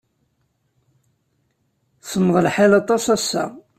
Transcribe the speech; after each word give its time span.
Semmeḍ 2.09 2.37
lḥal 2.45 2.71
aṭas 2.79 3.05
ass-a. 3.15 3.45